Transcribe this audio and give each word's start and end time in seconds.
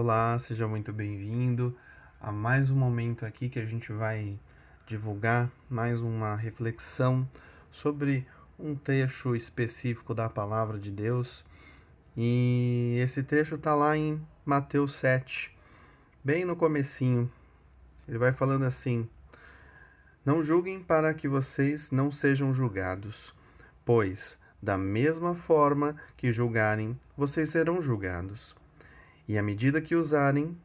Olá, 0.00 0.38
seja 0.38 0.68
muito 0.68 0.92
bem-vindo 0.92 1.76
a 2.20 2.30
mais 2.30 2.70
um 2.70 2.76
momento 2.76 3.26
aqui 3.26 3.48
que 3.48 3.58
a 3.58 3.64
gente 3.64 3.92
vai 3.92 4.38
divulgar 4.86 5.50
mais 5.68 6.00
uma 6.00 6.36
reflexão 6.36 7.28
sobre 7.68 8.24
um 8.56 8.76
trecho 8.76 9.34
específico 9.34 10.14
da 10.14 10.28
palavra 10.28 10.78
de 10.78 10.92
Deus. 10.92 11.44
E 12.16 12.96
esse 13.00 13.24
trecho 13.24 13.56
está 13.56 13.74
lá 13.74 13.96
em 13.96 14.24
Mateus 14.46 14.94
7, 14.94 15.52
bem 16.22 16.44
no 16.44 16.54
comecinho. 16.54 17.28
Ele 18.06 18.18
vai 18.18 18.32
falando 18.32 18.66
assim: 18.66 19.08
Não 20.24 20.44
julguem 20.44 20.80
para 20.80 21.12
que 21.12 21.26
vocês 21.26 21.90
não 21.90 22.08
sejam 22.08 22.54
julgados, 22.54 23.34
pois 23.84 24.38
da 24.62 24.78
mesma 24.78 25.34
forma 25.34 25.96
que 26.16 26.32
julgarem, 26.32 26.96
vocês 27.16 27.50
serão 27.50 27.82
julgados 27.82 28.54
e 29.28 29.36
a 29.36 29.42
medida 29.42 29.80
que 29.80 29.94
usarem 29.94 30.56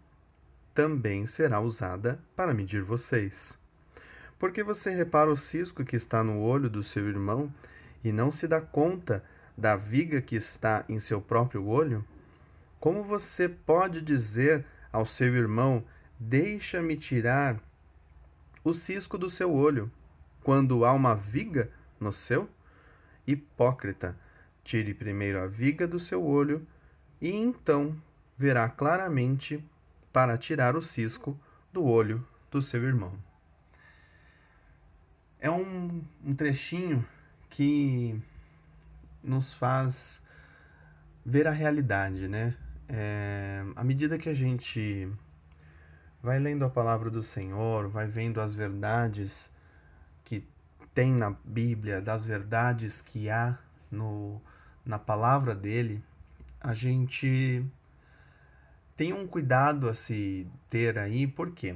também 0.74 1.26
será 1.26 1.60
usada 1.60 2.20
para 2.36 2.54
medir 2.54 2.82
vocês. 2.82 3.60
Porque 4.40 4.64
você 4.64 4.90
repara 4.90 5.30
o 5.30 5.38
cisco 5.38 5.84
que 5.84 5.96
está 5.96 6.24
no 6.24 6.40
olho 6.40 6.70
do 6.70 6.82
seu 6.82 7.08
irmão 7.08 7.54
e 8.04 8.12
não 8.12 8.32
se 8.32 8.48
dá 8.48 8.62
conta 8.62 9.24
da 9.58 9.76
viga 9.76 10.22
que 10.22 10.36
está 10.36 10.84
em 10.88 11.00
seu 11.00 11.22
próprio 11.22 11.66
olho? 11.68 12.04
Como 12.80 13.04
você 13.04 13.48
pode 13.48 14.02
dizer 14.02 14.66
ao 14.92 15.06
seu 15.06 15.36
irmão: 15.36 15.84
Deixa-me 16.20 16.98
tirar 16.98 17.62
o 18.64 18.74
cisco 18.74 19.18
do 19.18 19.30
seu 19.30 19.54
olho, 19.54 19.92
quando 20.42 20.86
há 20.86 20.94
uma 20.94 21.16
viga 21.16 21.70
no 22.00 22.12
seu? 22.12 22.50
Hipócrita, 23.28 24.18
tire 24.64 24.94
primeiro 24.94 25.40
a 25.40 25.48
viga 25.48 25.88
do 25.88 26.00
seu 26.00 26.24
olho 26.24 26.66
e 27.22 27.30
então 27.30 27.96
verá 28.44 28.68
claramente 28.68 29.64
para 30.12 30.38
tirar 30.38 30.76
o 30.76 30.82
cisco 30.82 31.40
do 31.72 31.86
olho 31.86 32.28
do 32.52 32.62
seu 32.62 32.84
irmão. 32.84 33.14
É 35.40 35.50
um, 35.50 36.04
um 36.22 36.36
trechinho 36.36 37.06
que 37.50 38.22
nos 39.24 39.54
faz 39.54 40.22
ver 41.26 41.48
a 41.48 41.52
realidade, 41.52 42.28
né? 42.28 42.54
É, 42.90 43.64
à 43.78 43.84
medida 43.84 44.18
que 44.18 44.28
a 44.28 44.34
gente 44.34 45.10
vai 46.22 46.38
lendo 46.38 46.66
a 46.66 46.70
palavra 46.70 47.10
do 47.10 47.24
Senhor, 47.24 47.88
vai 47.88 48.08
vendo 48.08 48.42
as 48.42 48.54
verdades 48.54 49.50
que 50.26 50.46
tem 50.94 51.14
na 51.14 51.34
Bíblia, 51.46 52.02
das 52.02 52.26
verdades 52.26 53.00
que 53.00 53.30
há 53.30 53.58
no, 53.90 54.42
na 54.86 55.00
palavra 55.00 55.56
dele, 55.56 56.04
a 56.60 56.74
gente 56.74 57.66
tem 58.96 59.14
um 59.14 59.28
cuidado 59.28 59.90
a 59.90 59.94
se 59.94 60.48
ter 60.70 60.98
aí, 60.98 61.26
porque 61.28 61.76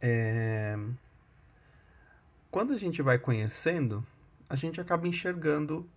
é, 0.00 0.78
quando 2.50 2.72
a 2.72 2.76
gente 2.78 3.02
vai 3.02 3.18
conhecendo, 3.18 4.04
a 4.48 4.56
gente 4.56 4.80
acaba 4.80 5.06
enxergando 5.06 5.88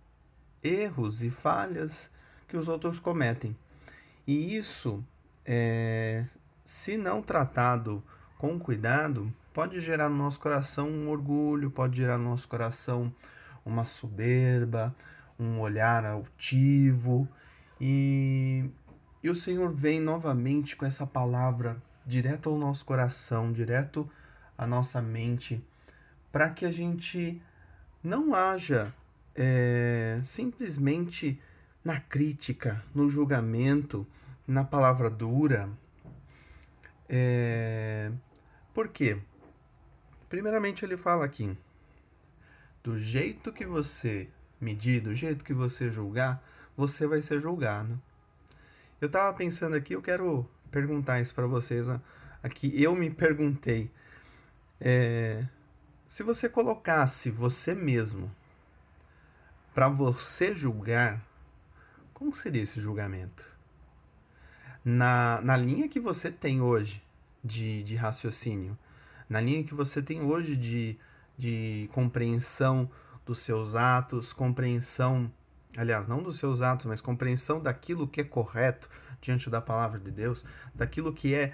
erros 0.62 1.22
e 1.22 1.30
falhas 1.30 2.10
que 2.48 2.56
os 2.56 2.68
outros 2.68 2.98
cometem. 2.98 3.56
E 4.26 4.56
isso, 4.56 5.04
é, 5.44 6.24
se 6.64 6.96
não 6.96 7.22
tratado 7.22 8.02
com 8.38 8.58
cuidado, 8.58 9.32
pode 9.52 9.80
gerar 9.80 10.08
no 10.08 10.16
nosso 10.16 10.38
coração 10.40 10.88
um 10.88 11.08
orgulho, 11.08 11.70
pode 11.70 11.96
gerar 11.96 12.18
no 12.18 12.30
nosso 12.30 12.48
coração 12.48 13.12
uma 13.64 13.84
soberba, 13.84 14.94
um 15.38 15.60
olhar 15.60 16.04
altivo. 16.04 17.28
E 17.80 18.70
e 19.22 19.30
o 19.30 19.34
Senhor 19.34 19.72
vem 19.72 20.00
novamente 20.00 20.74
com 20.74 20.84
essa 20.84 21.06
palavra 21.06 21.80
direto 22.04 22.48
ao 22.48 22.58
nosso 22.58 22.84
coração, 22.84 23.52
direto 23.52 24.10
à 24.58 24.66
nossa 24.66 25.00
mente, 25.00 25.64
para 26.32 26.50
que 26.50 26.64
a 26.64 26.70
gente 26.70 27.40
não 28.02 28.34
haja 28.34 28.92
é, 29.34 30.20
simplesmente 30.24 31.40
na 31.84 32.00
crítica, 32.00 32.82
no 32.94 33.08
julgamento, 33.08 34.06
na 34.46 34.64
palavra 34.64 35.08
dura. 35.08 35.68
É, 37.08 38.10
por 38.74 38.88
quê? 38.88 39.18
Primeiramente, 40.28 40.84
ele 40.84 40.96
fala 40.96 41.24
aqui: 41.24 41.56
do 42.82 42.98
jeito 42.98 43.52
que 43.52 43.66
você 43.66 44.28
medir, 44.60 45.00
do 45.00 45.14
jeito 45.14 45.44
que 45.44 45.52
você 45.52 45.90
julgar, 45.90 46.42
você 46.76 47.06
vai 47.06 47.20
ser 47.20 47.40
julgado. 47.40 48.00
Eu 49.02 49.08
tava 49.08 49.36
pensando 49.36 49.74
aqui, 49.74 49.94
eu 49.94 50.00
quero 50.00 50.48
perguntar 50.70 51.20
isso 51.20 51.34
para 51.34 51.44
vocês 51.44 51.88
aqui. 52.40 52.70
Eu 52.80 52.94
me 52.94 53.10
perguntei 53.10 53.90
é, 54.80 55.44
se 56.06 56.22
você 56.22 56.48
colocasse 56.48 57.28
você 57.28 57.74
mesmo 57.74 58.30
para 59.74 59.88
você 59.88 60.54
julgar, 60.54 61.20
como 62.14 62.32
seria 62.32 62.62
esse 62.62 62.80
julgamento? 62.80 63.44
Na, 64.84 65.40
na 65.42 65.56
linha 65.56 65.88
que 65.88 65.98
você 65.98 66.30
tem 66.30 66.60
hoje 66.60 67.02
de, 67.42 67.82
de 67.82 67.96
raciocínio, 67.96 68.78
na 69.28 69.40
linha 69.40 69.64
que 69.64 69.74
você 69.74 70.00
tem 70.00 70.22
hoje 70.22 70.54
de, 70.54 70.96
de 71.36 71.90
compreensão 71.92 72.88
dos 73.26 73.40
seus 73.40 73.74
atos, 73.74 74.32
compreensão 74.32 75.28
aliás, 75.76 76.06
não 76.06 76.22
dos 76.22 76.38
seus 76.38 76.60
atos, 76.60 76.86
mas 76.86 77.00
compreensão 77.00 77.60
daquilo 77.60 78.06
que 78.06 78.20
é 78.20 78.24
correto 78.24 78.88
diante 79.20 79.48
da 79.48 79.60
palavra 79.60 79.98
de 79.98 80.10
Deus, 80.10 80.44
daquilo 80.74 81.12
que 81.12 81.34
é, 81.34 81.52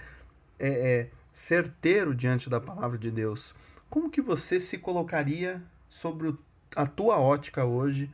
é, 0.58 0.68
é 0.68 1.10
certeiro 1.32 2.14
diante 2.14 2.48
da 2.48 2.60
palavra 2.60 2.98
de 2.98 3.10
Deus. 3.10 3.54
Como 3.88 4.10
que 4.10 4.20
você 4.20 4.58
se 4.58 4.78
colocaria 4.78 5.62
sobre 5.88 6.34
a 6.74 6.86
tua 6.86 7.18
ótica 7.18 7.64
hoje 7.64 8.12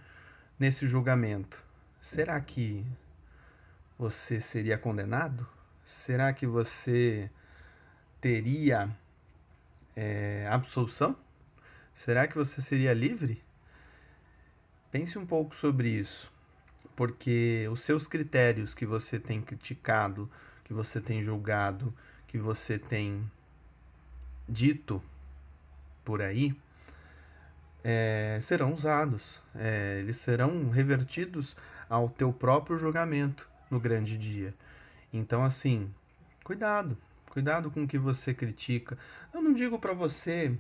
nesse 0.59 0.87
julgamento? 0.87 1.63
Será 2.01 2.41
que 2.41 2.85
você 3.99 4.41
seria 4.41 4.77
condenado? 4.77 5.47
Será 5.85 6.33
que 6.33 6.47
você 6.47 7.31
teria 8.21 8.91
é, 9.97 10.47
absolução? 10.51 11.17
Será 11.95 12.27
que 12.27 12.37
você 12.37 12.61
seria 12.61 12.93
livre? 12.93 13.43
Pense 14.95 15.19
um 15.19 15.27
pouco 15.27 15.57
sobre 15.57 15.89
isso, 15.89 16.33
porque 16.95 17.67
os 17.69 17.81
seus 17.81 18.07
critérios 18.07 18.75
que 18.75 18.87
você 18.87 19.19
tem 19.19 19.43
criticado, 19.43 20.31
que 20.63 20.73
você 20.73 21.01
tem 21.01 21.21
julgado, 21.21 21.93
que 22.29 22.39
você 22.39 22.79
tem 22.79 23.29
dito 24.49 25.03
por 26.05 26.23
aí, 26.23 26.57
é, 27.83 28.39
serão 28.41 28.73
usados, 28.73 29.43
é, 29.57 29.99
eles 29.99 30.19
serão 30.19 30.71
revertidos 30.71 31.57
ao 31.91 32.09
teu 32.09 32.33
próprio 32.33 32.79
julgamento 32.79 33.51
no 33.69 33.81
grande 33.81 34.17
dia. 34.17 34.55
Então, 35.13 35.43
assim, 35.43 35.93
cuidado, 36.45 36.97
cuidado 37.31 37.69
com 37.69 37.83
o 37.83 37.89
que 37.89 37.99
você 37.99 38.33
critica. 38.33 38.97
Eu 39.35 39.43
não 39.43 39.55
digo 39.55 39.77
para 39.77 39.93
você 39.93 40.57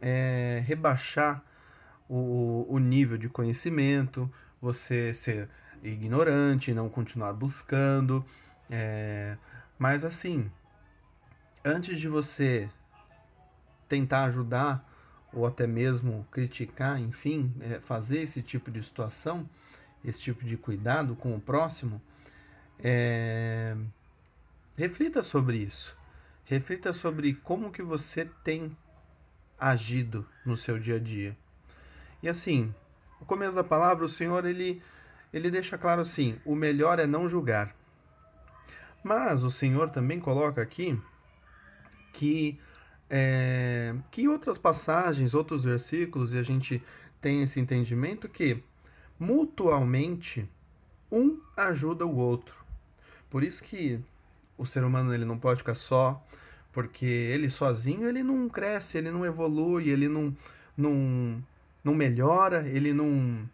é, 0.00 0.62
rebaixar 0.64 1.42
o, 2.14 2.66
o 2.68 2.78
nível 2.78 3.16
de 3.16 3.26
conhecimento, 3.26 4.30
você 4.60 5.14
ser 5.14 5.48
ignorante, 5.82 6.74
não 6.74 6.90
continuar 6.90 7.32
buscando. 7.32 8.22
É, 8.70 9.38
mas 9.78 10.04
assim, 10.04 10.50
antes 11.64 11.98
de 11.98 12.08
você 12.08 12.68
tentar 13.88 14.24
ajudar 14.24 14.86
ou 15.32 15.46
até 15.46 15.66
mesmo 15.66 16.26
criticar, 16.30 17.00
enfim, 17.00 17.50
é, 17.60 17.80
fazer 17.80 18.18
esse 18.18 18.42
tipo 18.42 18.70
de 18.70 18.82
situação, 18.82 19.48
esse 20.04 20.20
tipo 20.20 20.44
de 20.44 20.58
cuidado 20.58 21.16
com 21.16 21.34
o 21.34 21.40
próximo, 21.40 22.00
é, 22.78 23.74
reflita 24.76 25.22
sobre 25.22 25.56
isso. 25.56 25.96
Reflita 26.44 26.92
sobre 26.92 27.32
como 27.32 27.72
que 27.72 27.82
você 27.82 28.26
tem 28.44 28.76
agido 29.58 30.28
no 30.44 30.58
seu 30.58 30.78
dia 30.78 30.96
a 30.96 30.98
dia. 30.98 31.34
E 32.22 32.28
assim, 32.28 32.72
o 33.20 33.24
começo 33.24 33.56
da 33.56 33.64
palavra, 33.64 34.04
o 34.04 34.08
Senhor 34.08 34.44
ele 34.44 34.82
ele 35.32 35.50
deixa 35.50 35.78
claro 35.78 36.00
assim: 36.00 36.38
o 36.44 36.54
melhor 36.54 36.98
é 36.98 37.06
não 37.06 37.28
julgar. 37.28 37.74
Mas 39.02 39.42
o 39.42 39.50
Senhor 39.50 39.90
também 39.90 40.20
coloca 40.20 40.60
aqui 40.62 40.98
que 42.12 42.60
é, 43.10 43.94
que 44.10 44.28
outras 44.28 44.56
passagens, 44.56 45.34
outros 45.34 45.64
versículos, 45.64 46.32
e 46.32 46.38
a 46.38 46.42
gente 46.42 46.82
tem 47.20 47.42
esse 47.42 47.60
entendimento 47.60 48.28
que 48.28 48.62
mutualmente 49.18 50.48
um 51.10 51.40
ajuda 51.56 52.06
o 52.06 52.16
outro. 52.16 52.64
Por 53.28 53.42
isso 53.42 53.62
que 53.62 54.00
o 54.56 54.64
ser 54.64 54.84
humano 54.84 55.12
ele 55.12 55.24
não 55.24 55.38
pode 55.38 55.58
ficar 55.58 55.74
só, 55.74 56.24
porque 56.72 57.04
ele 57.04 57.50
sozinho 57.50 58.08
ele 58.08 58.22
não 58.22 58.48
cresce, 58.48 58.98
ele 58.98 59.10
não 59.10 59.24
evolui, 59.24 59.90
ele 59.90 60.08
não, 60.08 60.34
não, 60.76 61.42
não 61.84 61.94
melhora, 61.94 62.66
ele 62.68 62.92
não, 62.92 63.48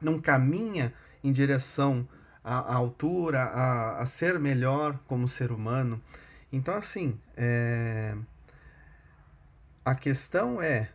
não 0.00 0.20
caminha 0.20 0.92
em 1.22 1.32
direção 1.32 2.06
a, 2.42 2.58
a 2.58 2.74
altura, 2.74 3.44
a, 3.44 3.98
a, 4.00 4.06
ser 4.06 4.38
melhor 4.38 4.98
como 5.06 5.26
ser 5.26 5.50
humano. 5.50 6.00
Então, 6.52 6.74
assim, 6.74 7.18
é... 7.36 8.14
a 9.84 9.94
questão 9.94 10.60
é: 10.60 10.90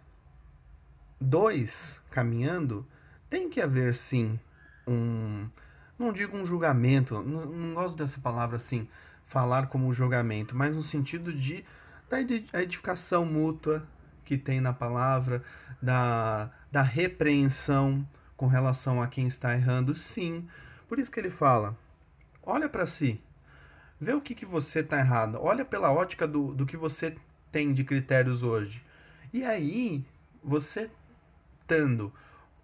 dois 1.20 2.00
caminhando, 2.12 2.86
tem 3.30 3.50
que 3.50 3.60
haver 3.60 3.94
sim 3.94 4.40
um. 4.88 5.50
Não 5.98 6.14
digo 6.14 6.38
um 6.38 6.46
julgamento, 6.46 7.22
não, 7.24 7.46
não 7.46 7.74
gosto 7.74 7.98
dessa 7.98 8.22
palavra 8.22 8.56
assim, 8.56 8.88
falar 9.26 9.68
como 9.68 9.94
julgamento, 9.94 10.56
mas 10.56 10.74
no 10.74 10.82
sentido 10.82 11.34
de 11.34 11.66
da 12.10 12.62
edificação 12.62 13.26
mútua 13.26 13.86
que 14.26 14.38
tem 14.38 14.60
na 14.60 14.74
palavra, 14.74 15.44
da, 15.82 16.50
da 16.72 16.82
repreensão 16.82 18.08
com 18.38 18.48
relação 18.48 19.02
a 19.02 19.08
quem 19.08 19.28
está 19.28 19.54
errando, 19.54 19.94
sim. 19.96 20.48
Por 20.88 21.00
isso 21.00 21.12
que 21.12 21.20
ele 21.20 21.30
fala: 21.30 21.78
olha 22.44 22.70
para 22.70 22.88
si, 22.88 23.22
vê 24.00 24.14
o 24.14 24.22
que, 24.22 24.36
que 24.36 24.46
você 24.46 24.80
está 24.80 25.00
errado, 25.00 25.38
olha 25.42 25.66
pela 25.66 25.92
ótica 25.92 26.28
do, 26.28 26.54
do 26.54 26.66
que 26.66 26.78
você 26.78 27.16
tem 27.52 27.74
de 27.74 27.84
critérios 27.84 28.44
hoje. 28.44 28.84
E 29.34 29.44
aí, 29.44 30.04
você 30.44 30.90
tendo 31.68 32.14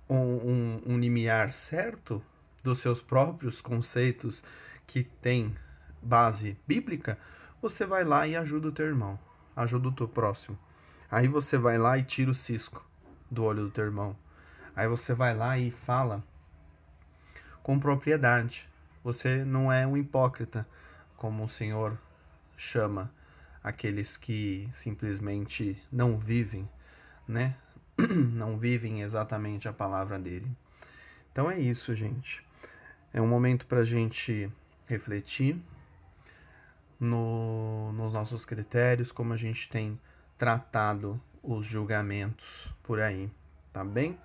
um, 0.09 0.15
um, 0.15 0.81
um 0.85 0.97
limiar 0.97 1.51
certo 1.51 2.23
dos 2.63 2.79
seus 2.79 3.01
próprios 3.01 3.61
conceitos 3.61 4.43
que 4.87 5.03
tem 5.03 5.55
base 6.01 6.57
bíblica, 6.67 7.17
você 7.61 7.85
vai 7.85 8.03
lá 8.03 8.27
e 8.27 8.35
ajuda 8.35 8.67
o 8.69 8.71
teu 8.71 8.85
irmão, 8.85 9.19
ajuda 9.55 9.89
o 9.89 9.91
teu 9.91 10.07
próximo. 10.07 10.57
Aí 11.09 11.27
você 11.27 11.57
vai 11.57 11.77
lá 11.77 11.97
e 11.97 12.03
tira 12.03 12.31
o 12.31 12.35
cisco 12.35 12.83
do 13.29 13.43
olho 13.43 13.63
do 13.63 13.71
teu 13.71 13.85
irmão. 13.85 14.15
Aí 14.75 14.87
você 14.87 15.13
vai 15.13 15.35
lá 15.35 15.57
e 15.57 15.71
fala 15.71 16.23
com 17.63 17.79
propriedade. 17.79 18.69
Você 19.03 19.45
não 19.45 19.71
é 19.71 19.85
um 19.87 19.97
hipócrita, 19.97 20.67
como 21.15 21.43
o 21.43 21.47
Senhor 21.47 21.97
chama 22.57 23.11
aqueles 23.63 24.15
que 24.17 24.69
simplesmente 24.71 25.81
não 25.91 26.17
vivem, 26.17 26.69
né? 27.27 27.55
não 28.33 28.57
vivem 28.57 29.01
exatamente 29.01 29.67
a 29.67 29.73
palavra 29.73 30.19
dele. 30.19 30.49
Então 31.31 31.49
é 31.49 31.59
isso, 31.59 31.95
gente. 31.95 32.45
É 33.13 33.21
um 33.21 33.27
momento 33.27 33.65
para 33.65 33.79
a 33.79 33.85
gente 33.85 34.51
refletir 34.85 35.59
no, 36.99 37.91
nos 37.93 38.13
nossos 38.13 38.45
critérios, 38.45 39.11
como 39.11 39.33
a 39.33 39.37
gente 39.37 39.69
tem 39.69 39.99
tratado 40.37 41.19
os 41.45 41.65
julgamentos 41.65 42.73
por 42.83 42.99
aí, 42.99 43.29
tá 43.71 43.83
bem? 43.83 44.17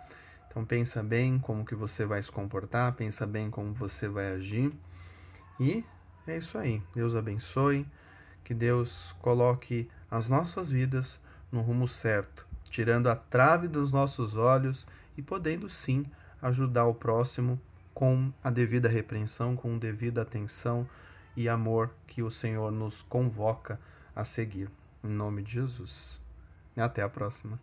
Então 0.48 0.64
pensa 0.64 1.02
bem 1.02 1.38
como 1.38 1.64
que 1.64 1.74
você 1.74 2.04
vai 2.04 2.20
se 2.22 2.30
comportar, 2.32 2.92
pensa 2.94 3.26
bem 3.26 3.50
como 3.50 3.72
você 3.72 4.08
vai 4.08 4.32
agir. 4.32 4.72
E 5.58 5.84
é 6.26 6.36
isso 6.36 6.58
aí. 6.58 6.82
Deus 6.94 7.14
abençoe, 7.14 7.86
que 8.42 8.54
Deus 8.54 9.14
coloque 9.20 9.88
as 10.10 10.26
nossas 10.26 10.70
vidas 10.70 11.20
no 11.52 11.60
rumo 11.60 11.86
certo 11.86 12.50
tirando 12.70 13.08
a 13.08 13.16
trave 13.16 13.68
dos 13.68 13.92
nossos 13.92 14.36
olhos 14.36 14.86
e 15.16 15.22
podendo 15.22 15.68
sim 15.68 16.06
ajudar 16.40 16.86
o 16.86 16.94
próximo 16.94 17.60
com 17.92 18.32
a 18.42 18.48
devida 18.48 18.88
repreensão, 18.88 19.56
com 19.56 19.76
devida 19.76 20.22
atenção 20.22 20.88
e 21.36 21.48
amor 21.48 21.90
que 22.06 22.22
o 22.22 22.30
Senhor 22.30 22.70
nos 22.70 23.02
convoca 23.02 23.78
a 24.14 24.24
seguir. 24.24 24.70
Em 25.02 25.08
nome 25.08 25.42
de 25.42 25.54
Jesus. 25.54 26.29
Até 26.76 27.02
a 27.02 27.08
próxima. 27.08 27.58